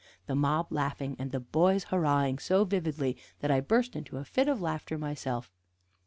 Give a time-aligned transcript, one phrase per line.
[0.25, 4.47] the mob laughing, and the boys hurrahing so vividly that I burst into a fit
[4.47, 5.51] of laughter myself.